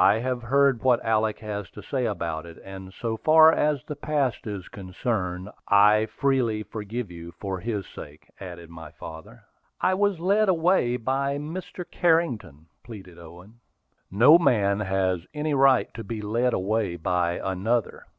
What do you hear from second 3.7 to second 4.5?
the past